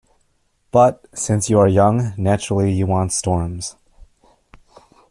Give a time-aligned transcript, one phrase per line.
[0.71, 3.75] But, since you are young, naturally you want storms.